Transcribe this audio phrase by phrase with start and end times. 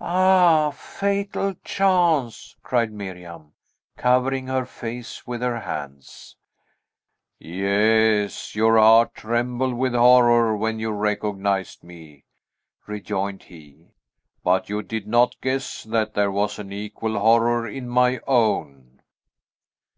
[0.00, 3.52] "Ah, fatal chance!" cried Miriam,
[3.98, 6.34] covering her face with her hands.
[7.38, 12.24] "Yes, your heart trembled with horror when you recognized me,"
[12.86, 13.90] rejoined he;
[14.42, 19.02] "but you did not guess that there was an equal horror in my own!"